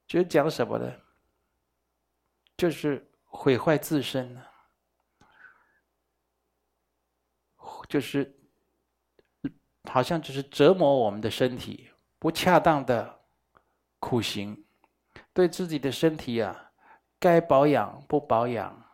[0.07, 1.01] 就是讲什么呢？
[2.55, 4.45] 就是毁坏自身呢，
[7.89, 8.39] 就是
[9.83, 13.25] 好像就是折磨我们的身体，不恰当的
[13.99, 14.65] 苦行。
[15.33, 16.71] 对自己的身体啊，
[17.19, 18.85] 该保养不保养，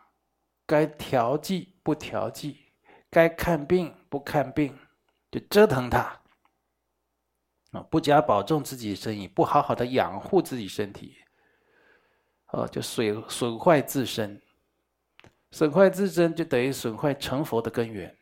[0.66, 2.74] 该调剂不调剂，
[3.10, 4.78] 该看病不看病，
[5.32, 6.22] 就折腾他
[7.72, 7.82] 啊！
[7.90, 11.16] 不加保重自己的身体，不好好的养护自己身体，
[12.52, 14.42] 哦，就损损坏自身，
[15.52, 18.16] 损坏自身就等于损坏成佛的根源。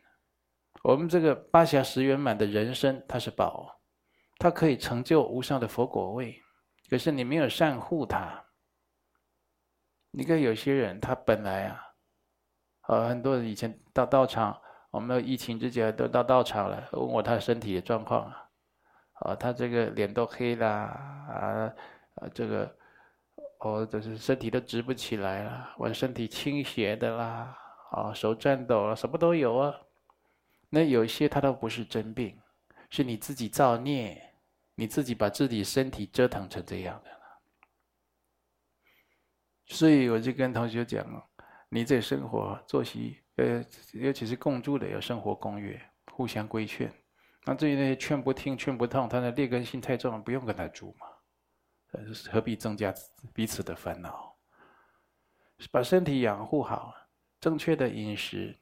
[0.82, 3.80] 我们这个八小时圆满的人生，它是宝，
[4.38, 6.42] 它可以成就无上的佛果位。
[6.88, 8.44] 可是你没有善护他，
[10.12, 11.82] 你看有些人他本来啊，
[12.88, 14.56] 呃，很多人以前到道场，
[14.90, 18.48] 我们疫情之前都到道场了，问我他身体的状况啊，
[19.14, 20.68] 啊，他这个脸都黑啦，
[21.28, 21.74] 啊，
[22.14, 22.76] 啊，这个，
[23.60, 27.56] 哦，就是身体都直不起来了，我身体倾斜的啦，
[27.90, 29.74] 啊，手颤抖了，什么都有啊。
[30.70, 32.40] 那有些他都不是真病，
[32.90, 34.25] 是你自己造孽。
[34.78, 37.40] 你自己把自己身体折腾成这样的了，
[39.66, 41.04] 所以我就跟同学讲，
[41.70, 45.80] 你这生活作息，呃，尤其是共住的有生活公约，
[46.12, 46.92] 互相规劝。
[47.46, 51.06] 那至于那些劝不听、劝不痛，他的劣根性太重，不用跟他住嘛，
[51.92, 52.94] 呃何必增加
[53.32, 54.36] 彼此的烦恼？
[55.70, 56.92] 把身体养护好，
[57.40, 58.58] 正确的饮食、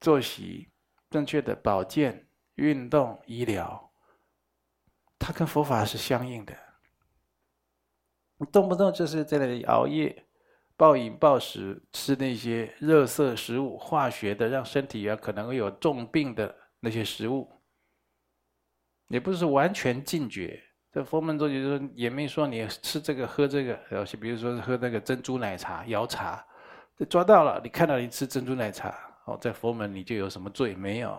[0.00, 0.70] 作息，
[1.10, 3.89] 正确的保健、运动、医疗。
[5.22, 6.56] 它跟佛法是相应的，
[8.38, 10.24] 你动不动就是在那里熬夜、
[10.78, 17.52] 暴饮暴食，吃那些热色食物、化学的，让身体啊可能会有重病的那些食物，
[19.08, 20.58] 也不是完全禁绝。
[20.90, 26.42] 这佛门中就说也没说你吃这个喝这个，有些比如说喝那个珍珠奶茶、摇茶，
[27.10, 31.16] 抓到了，你看到你吃珍珠奶茶，哦，在佛门你就有什么罪没有？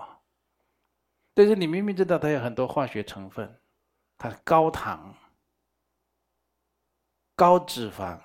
[1.35, 3.60] 但是你明明知道它有很多化学成分。
[4.21, 5.15] 它高糖、
[7.35, 8.21] 高脂肪，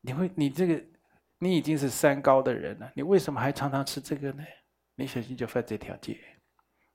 [0.00, 0.84] 你会，你这个，
[1.38, 4.44] 你已经是三高的人了，你为什么还常常吃这个呢？
[4.94, 6.20] 你小心就犯这条戒，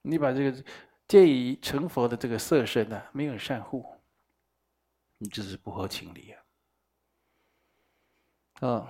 [0.01, 0.63] 你把这个
[1.05, 3.85] 戒以成佛的这个色身呢，没有善护，
[5.17, 6.41] 你这是不合情理啊！
[8.61, 8.88] 哦，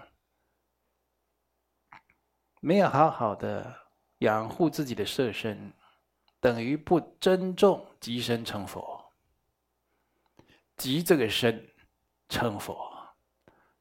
[2.61, 3.75] 没有好好的
[4.19, 5.73] 养护自己的色身。
[6.45, 9.11] 等于不尊重即身成佛，
[10.77, 11.73] 即这个身
[12.29, 12.87] 成佛，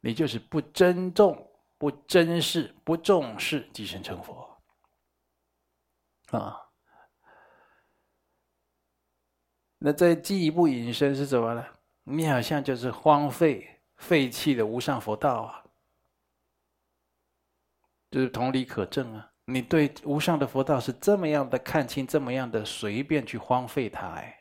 [0.00, 1.46] 你就是不尊重、
[1.76, 4.58] 不珍视、不重视即身成佛
[6.30, 6.58] 啊。
[9.76, 11.66] 那再进一步引申是什么呢？
[12.04, 15.64] 你好像就是荒废、废弃的无上佛道啊，
[18.10, 19.33] 就是同理可证啊。
[19.46, 24.34] 你对无上的佛道是这么样的看清，这么样的随便去荒废它哎，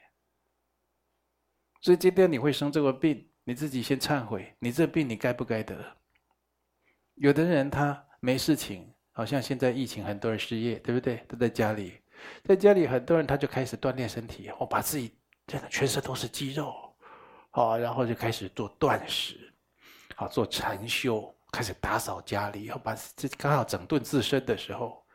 [1.81, 5.97] 所以今天你会生这个病，你自己先忏悔，你这病你该不该得？
[7.15, 11.17] 有的人他没事情，好像现在疫情很多人失业，对不对？
[11.27, 11.99] 都在家里，
[12.45, 15.13] 在家里很多人他就开始锻炼身体，我把自己
[15.45, 16.73] 真的全身都是肌肉，
[17.51, 19.53] 好，然后就开始做断食，
[20.15, 21.35] 好做禅修。
[21.53, 25.05] 开始打扫家里，要把这刚好整顿自身的时候，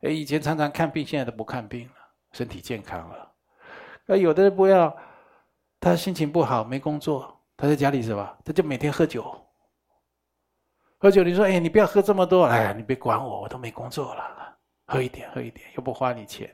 [0.00, 1.94] 哎，以前常常看病，现在都不看病了，
[2.32, 3.30] 身体健康了。
[4.06, 4.96] 那有的人不要，
[5.78, 8.38] 他心情不好，没工作，他在家里是吧？
[8.42, 9.46] 他就每天喝酒，
[10.96, 11.22] 喝酒。
[11.22, 14.56] 你说，哎，你不要喝这么多，哎，你别管我，我都没工作了，
[14.86, 16.50] 喝一点，喝一点，又不花你钱。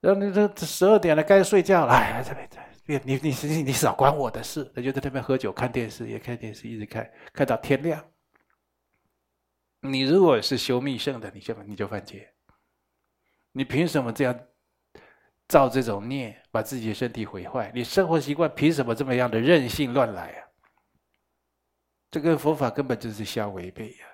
[0.00, 2.56] 然后你这十二点了，该睡觉了，哎，这边这
[2.98, 8.02] 你你你你少管我的事，他就在那边喝酒、看电视，也看电视，一直看，看到天亮。
[9.80, 12.32] 你如果是修密圣的，你就你就犯戒。
[13.52, 14.38] 你凭什么这样
[15.48, 17.72] 造这种孽，把自己的身体毁坏？
[17.74, 20.48] 你生活习惯凭什么这么样的任性乱来啊？
[22.10, 24.06] 这跟佛法根本就是相违背呀！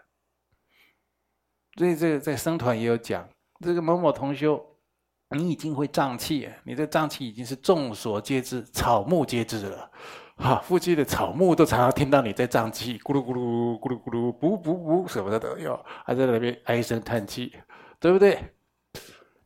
[1.76, 3.28] 所以这个在僧团也有讲，
[3.60, 4.75] 这个某某同修。
[5.30, 9.90] 你已经会胀气，你的胀气已经是众所皆知、草木皆知了。
[10.36, 17.56] 哈，附近的草木都常常听到你在胀气，咕噜咕噜、咕噜咕噜、噗噗噗什么的都有，还在那边唉声叹气，
[17.98, 18.38] 对不对？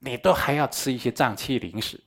[0.00, 2.02] 你都还要吃一些胀气零食，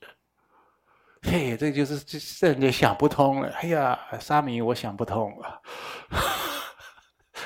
[1.22, 3.48] 嘿，这就是这这人就想不通了。
[3.54, 5.62] 哎呀，沙弥，我想不通了，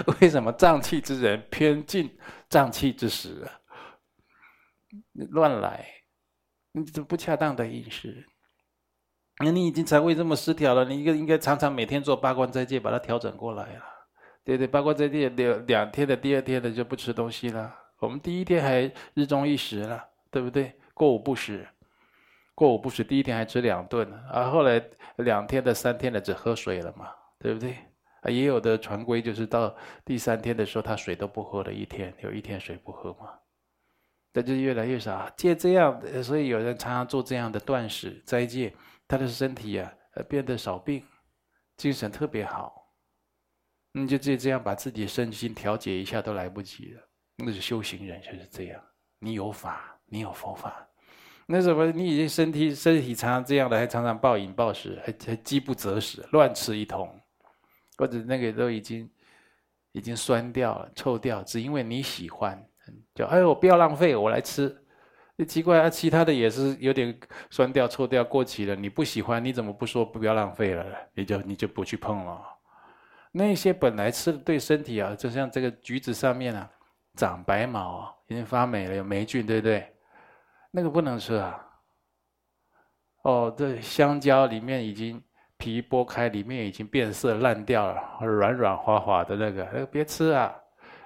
[0.20, 2.18] 为什么胀气之人偏进
[2.50, 3.46] 胀气之食啊？
[5.30, 5.86] 乱来。
[6.84, 8.26] 这不恰当的饮食，
[9.44, 13.82] 那你已经肠胃这么失调了，你应该应该常常每天做八关斋戒，把它调整过来了。
[14.44, 17.74] 对对，八关斋戒两两天的，第二天的就不吃东西了。
[17.98, 20.72] 我们第一天还日中一食了，对不对？
[20.94, 21.66] 过午不食，
[22.54, 24.82] 过午不食，第一天还吃两顿，啊，后来
[25.16, 27.76] 两天的、三天的只喝水了嘛，对不对？
[28.22, 29.74] 啊，也有的传规就是到
[30.04, 33.28] 第三天的时候，他水都不喝了，一天有一天水不喝嘛。
[34.32, 38.72] 那就越来越少，戒这样的，所以有人常常做这样的断食斋戒，
[39.08, 39.92] 他的身体啊，
[40.28, 41.02] 变得少病，
[41.76, 42.92] 精神特别好。
[43.92, 47.00] 你就这这样把自己身心调节一下都来不及了。
[47.36, 48.80] 那是修行人就是这样，
[49.18, 50.86] 你有法，你有佛法，
[51.46, 57.08] 那什么，你已经身体身体常常这样的，还常常暴饮暴食，还还饥不择食，乱吃一通，
[57.96, 59.10] 或者那个都已经
[59.92, 62.67] 已经酸掉了、臭掉，只因为你喜欢。
[63.14, 64.76] 就哎呦，我不要浪费，我来吃。
[65.36, 67.16] 你奇怪啊，其他的也是有点
[67.48, 68.74] 酸掉、臭掉、过期了。
[68.74, 70.84] 你不喜欢，你怎么不说不要浪费了？
[71.14, 72.42] 你就你就不去碰了。
[73.30, 76.68] 那些本来吃的对身体啊，就像这个橘子上面啊
[77.14, 79.86] 长白毛，已经发霉了，有霉菌，对不对？
[80.72, 81.64] 那个不能吃啊。
[83.22, 85.22] 哦，这香蕉里面已经
[85.56, 90.52] 皮剥开，里面已经变色烂掉了，软软滑滑的那个，那个别吃啊。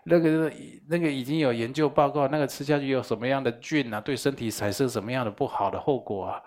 [0.04, 0.52] 那个
[0.88, 4.00] 那个已经有研究报告，那个吃下去有什么样的菌啊？
[4.00, 6.42] 对身体产生什么样的不好的后果啊？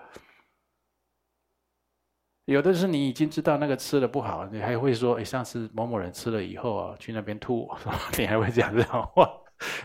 [2.46, 7.68] 有的是你已经知道那个吃的不好，你还会说：“哎，上次某某人吃了以后啊，去那边吐。
[8.20, 9.28] ”你还会讲这种话？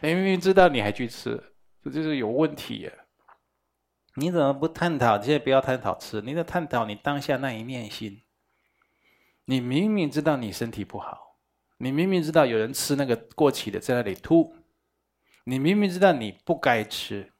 [0.02, 1.42] 你明明知道你还去吃，
[1.82, 2.92] 这就是有问题啊。
[4.16, 5.18] 你怎么不探讨？
[5.22, 8.20] 现在不要探讨吃，你得探讨你当下那一念心。
[9.46, 11.30] 你明明知道你身体不好。
[11.83, 14.55] 你明明知道有人吃那个过期的在那里吐，
[15.45, 17.33] 你明明知道你不该吃，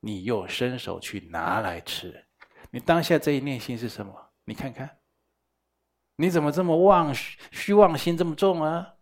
[0.00, 2.26] 你又伸手去拿来吃，
[2.72, 4.32] 你当下这一念心是什么？
[4.44, 4.98] 你看看，
[6.16, 8.94] 你怎么这么妄虚妄心这么重啊？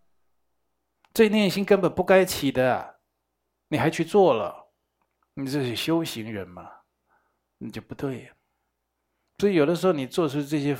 [1.15, 3.01] 这念心根本不该起的，
[3.69, 4.71] 你还去做了，
[5.33, 6.71] 你这是修行人嘛？
[7.57, 8.31] 你就不对。
[9.39, 10.77] 所以有的时候你做出这些。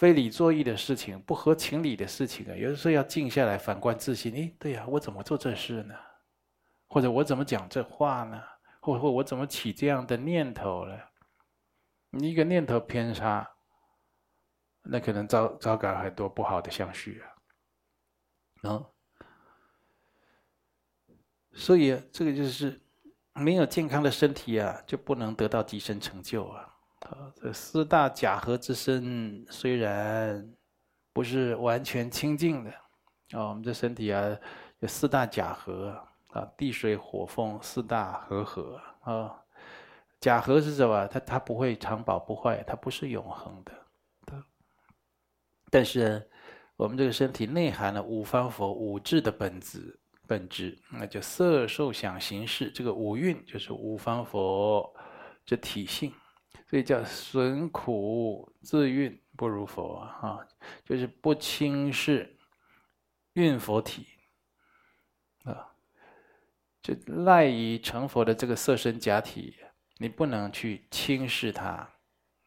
[0.00, 4.32] 非理作意的事情，不合情理的事情啊，有的时候要静下来反观自心。
[4.32, 5.94] 诶，对呀，我怎么做这事呢？
[6.88, 8.42] 或者我怎么讲这话呢？
[8.80, 10.98] 或或我怎么起这样的念头呢？
[12.08, 13.46] 你一个念头偏差，
[14.84, 17.28] 那可能招招感很多不好的相续啊。
[18.62, 18.86] 嗯，
[21.52, 22.80] 所以，这个就是
[23.34, 26.74] 没有健康的身体啊，就不能得到极深成就啊。
[27.10, 30.48] 啊，这四大假合之身虽然
[31.12, 32.70] 不是完全清净的，
[33.32, 34.36] 啊，我们这身体啊
[34.78, 39.36] 有四大假合啊，地水火风四大和合啊。
[40.20, 41.06] 假合是什么？
[41.08, 43.72] 它它不会常保不坏，它不是永恒的。
[45.70, 46.30] 但是
[46.76, 54.94] 我们这个身体内含了五方佛五智的本质本质，那就色受想行识，这个五蕴就是五方佛
[55.44, 56.12] 这体性。
[56.70, 60.38] 所以叫损苦自运不如佛啊，
[60.84, 62.38] 就是不轻视
[63.32, 64.06] 运佛体
[65.42, 65.66] 啊，
[66.80, 66.94] 就
[67.24, 69.56] 赖以成佛的这个色身假体，
[69.96, 71.90] 你不能去轻视它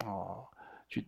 [0.06, 0.48] 哦，
[0.88, 1.06] 去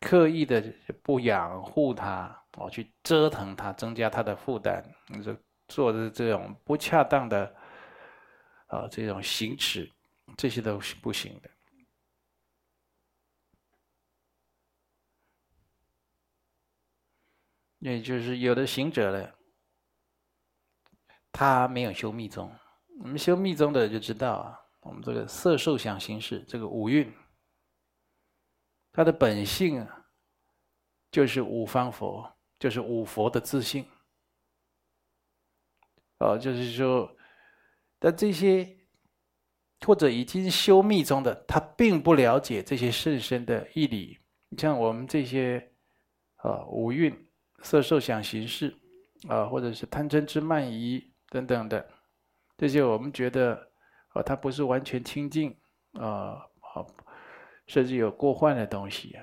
[0.00, 0.72] 刻意的
[1.02, 5.36] 不养护它哦，去折腾它，增加它的负担，你就
[5.66, 7.54] 做的这种不恰当的
[8.68, 9.92] 啊这种行持，
[10.38, 11.50] 这些都是不行的。
[17.88, 19.30] 也就是有的行者呢，
[21.32, 22.52] 他没有修密宗。
[23.00, 27.12] 我们修密宗的就知道啊，我们这个色受想行识这个五蕴，
[28.92, 30.06] 它的本性啊，
[31.10, 32.28] 就是五方佛，
[32.58, 33.86] 就是五佛的自性。
[36.18, 37.08] 哦，就是说，
[38.00, 38.76] 但这些
[39.86, 44.18] 或者已经修密宗的，他并不了解这些甚深的义理。
[44.48, 45.72] 你像我们这些
[46.38, 47.27] 啊，五蕴、
[47.62, 48.74] 色、受、想、行、识
[49.28, 51.88] 啊，或者是贪嗔痴慢疑等等的，
[52.56, 53.70] 这些我们觉得
[54.08, 55.56] 啊，它不是完全清净
[55.92, 56.86] 啊，好，
[57.66, 59.18] 甚至有过患的东西。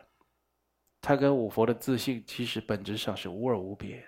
[1.02, 4.04] 它跟五佛的自性其实本质上是无二无别。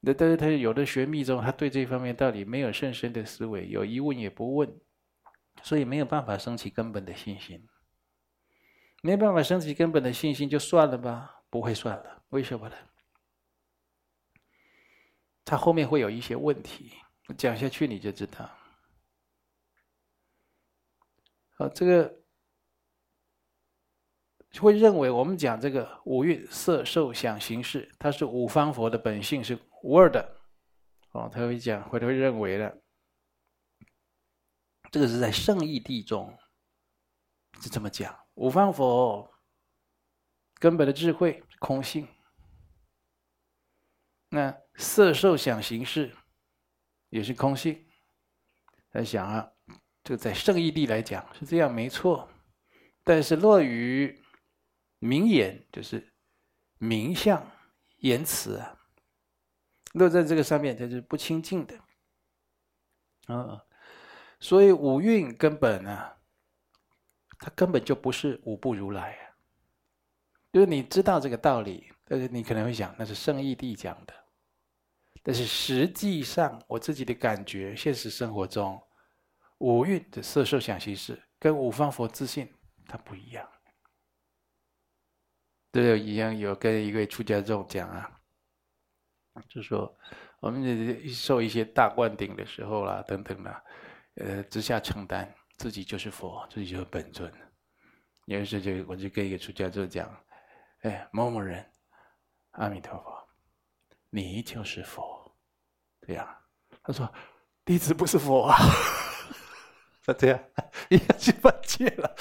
[0.00, 4.80] 那但是他有的学密宗，他对这方面道理没有甚深的思维，有疑问也不问，
[5.62, 7.68] 所以没有办法升起根本的信心。
[9.00, 12.22] 没办法升起根本的信心，就算了吧，不会算了。
[12.30, 12.74] 为什么呢？
[15.44, 16.92] 他后面会有一些问题，
[17.36, 18.50] 讲下去你就知道。
[21.58, 22.18] 啊，这个。
[24.60, 30.42] 会认为我们讲这个五蕴色受想行识，它是五方佛的本性是无二的，
[31.12, 32.82] 哦，他会讲，会会认为的，
[34.90, 36.38] 这个是在圣义地中
[37.62, 39.32] 是这么讲，五方佛
[40.56, 42.06] 根本的智慧空性，
[44.28, 46.14] 那色受想行识
[47.10, 47.86] 也是空性，
[48.92, 49.50] 来想啊，
[50.02, 52.28] 这个在圣义地来讲是这样没错，
[53.04, 54.20] 但是落于。
[55.04, 56.14] 名言就是
[56.78, 57.44] 名相
[57.96, 58.78] 言辞啊，
[59.94, 61.76] 落在这个上面，它是不清净的。
[63.26, 63.60] 嗯，
[64.38, 66.16] 所以五蕴根本啊，
[67.40, 69.34] 它根本就不是五不如来啊。
[70.52, 74.14] 就是你知道这个道理，但是你可能会想，那是圣义地讲的。
[75.22, 78.80] 但是实际上，我自己的感觉，现实生活中，
[79.58, 82.52] 五蕴的色受想行识跟五方佛自信
[82.86, 83.48] 它不一样。
[85.70, 88.20] 对，一样有跟一位出家众讲啊，
[89.48, 89.96] 就说
[90.40, 93.64] 我们受一些大灌顶的时候啦，等等啦，
[94.16, 97.32] 呃，直下承担，自己就是佛，自己就是本尊。
[98.26, 100.12] 有时就我就跟一个出家众讲，
[100.80, 101.64] 哎，某某人，
[102.50, 103.21] 阿弥陀佛，
[104.14, 105.34] 你就是佛，
[106.06, 106.28] 这样。
[106.82, 107.10] 他说，
[107.64, 108.56] 弟子不是佛啊，
[110.04, 110.38] 他这样
[110.90, 112.14] 一下就犯戒了。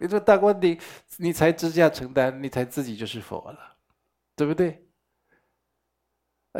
[0.00, 0.80] 你说大官顶，
[1.18, 3.76] 你才直下承担，你才自己就是佛了，
[4.34, 4.88] 对不对？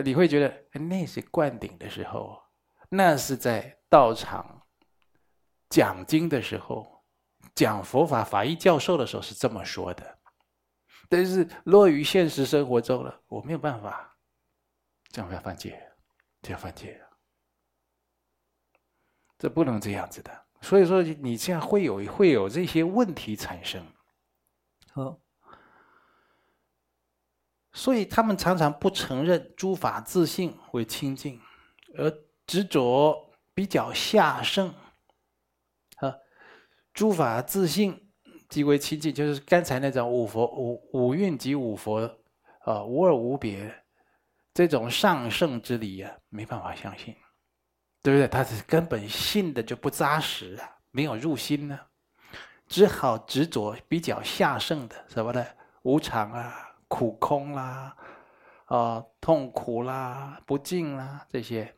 [0.04, 2.42] 你会觉得那是灌顶的时候，
[2.90, 4.66] 那是在道场
[5.70, 7.02] 讲经的时候，
[7.54, 10.18] 讲佛法法义教授的时候是这么说的。
[11.08, 14.13] 但是落于现实生活中了，我没有办法，
[15.14, 15.80] 这样要犯戒，
[16.42, 17.00] 这样犯戒，
[19.38, 20.46] 这不能这样子的。
[20.60, 23.86] 所以说，你这样会有会有这些问题产生，
[24.94, 25.20] 哦，
[27.72, 31.40] 所以他们常常不承认诸法自性为清净，
[31.96, 32.10] 而
[32.44, 34.74] 执着比较下圣，
[35.98, 36.12] 啊，
[36.92, 38.10] 诸法自性
[38.48, 42.00] 即为清净，就是刚才那种五佛五五蕴及五佛
[42.62, 43.83] 啊，无二无别，
[44.54, 47.14] 这种上圣之理啊，没办法相信。
[48.02, 48.28] 对不对？
[48.28, 51.80] 他是根本信的就不扎实啊，没有入心呢，
[52.68, 55.42] 只好执着比较下圣的什么呢？
[55.84, 56.54] 无常啊，
[56.86, 57.96] 苦空啦，
[58.66, 61.74] 啊、哦，痛苦啦，不净啦，这些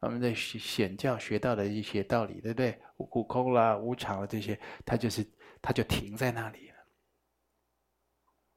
[0.00, 2.80] 我们在显教学到的一些道理，对不对？
[2.96, 5.22] 苦空啦，无常啊，这些，他就是
[5.60, 6.65] 他就停在那里。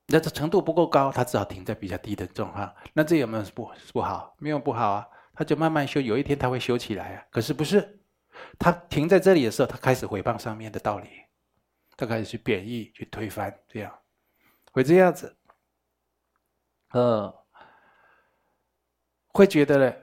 [0.09, 2.73] 那这程度不够高，他只好停在比较低的状况。
[2.93, 4.35] 那这有没有不不好？
[4.39, 5.07] 没有不好啊。
[5.35, 7.25] 他就慢慢修，有一天他会修起来啊。
[7.31, 8.01] 可是不是，
[8.57, 11.07] 他停在这里的时候，他开始回谤上面的道理，
[11.95, 13.97] 他开始去贬义、去推翻，这样
[14.73, 15.37] 会这样子。
[16.91, 17.33] 嗯，
[19.31, 19.95] 会觉得呢，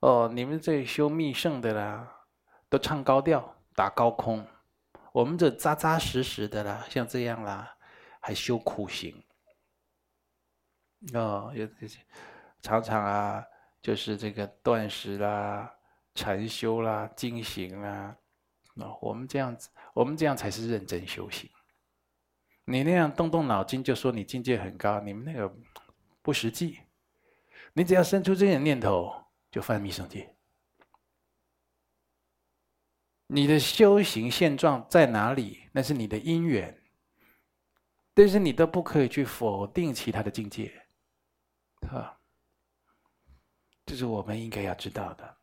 [0.00, 2.06] 哦，你们这修密圣的啦，
[2.68, 4.46] 都唱高调、打高空，
[5.12, 7.77] 我们这扎扎实实的啦，像这样啦，
[8.28, 9.24] 还修苦行。
[11.14, 11.98] 哦，有这些
[12.60, 13.42] 常常啊。
[13.80, 15.72] 就是这个断食啦、
[16.12, 18.14] 禅修啦、经行啦，
[18.74, 21.48] 哦，我们这样子，我们这样才是认真修行。
[22.64, 25.56] 你那样动动脑筋就说你境界很高，你们那个
[26.20, 26.80] 不实际。
[27.72, 29.14] 你只要生出这种念头，
[29.48, 30.34] 就犯密乘戒。
[33.28, 35.68] 你的修行现状在哪里？
[35.72, 36.82] 那是你的因缘，
[38.18, 40.72] 但是你都不可以去否定其他的境界，
[41.88, 42.18] 啊。
[43.86, 45.37] 这是我们应该要知道的。